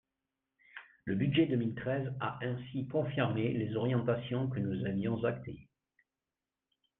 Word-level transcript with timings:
Le 1.05 1.13
budget 1.13 1.45
deux 1.45 1.57
mille 1.57 1.75
treize 1.75 2.11
a 2.21 2.39
ainsi 2.43 2.87
confirmé 2.87 3.53
les 3.53 3.75
orientations 3.75 4.47
que 4.49 4.57
nous 4.57 4.83
avions 4.87 5.23
actées. 5.25 5.69